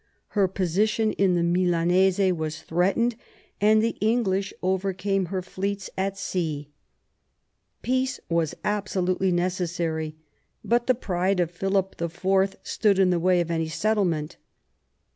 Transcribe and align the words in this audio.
Her 0.29 0.47
position 0.47 1.11
in 1.11 1.35
the 1.35 1.43
Milanese 1.43 2.33
was 2.33 2.63
threatened, 2.63 3.15
and 3.61 3.83
the 3.83 3.95
English 4.01 4.51
over 4.63 4.93
came 4.93 5.25
her 5.27 5.43
iSeets 5.43 5.91
at 5.95 6.17
sea. 6.17 6.69
Peace 7.83 8.19
was 8.27 8.55
absolutely 8.63 9.31
necessary; 9.31 10.15
but 10.65 10.87
the 10.87 10.95
pride 10.95 11.39
of 11.39 11.51
Philip 11.51 12.01
IV. 12.01 12.55
stood 12.63 12.97
in 12.97 13.11
the 13.11 13.19
way 13.19 13.41
of 13.41 13.51
any 13.51 13.67
settlement. 13.67 14.37